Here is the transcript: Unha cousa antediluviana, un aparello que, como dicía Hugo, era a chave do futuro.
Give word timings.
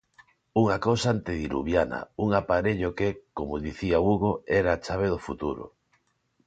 Unha 0.61 0.77
cousa 0.87 1.07
antediluviana, 1.15 1.99
un 2.23 2.29
aparello 2.41 2.89
que, 2.97 3.09
como 3.37 3.63
dicía 3.67 3.97
Hugo, 4.07 4.31
era 4.59 4.69
a 4.73 4.81
chave 4.85 5.07
do 5.13 5.19
futuro. 5.27 5.65